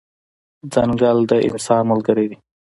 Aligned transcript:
ځنګل 0.73 1.17
د 1.29 1.31
انسان 1.47 1.81
ملګری 1.91 2.25
دی. 2.31 2.37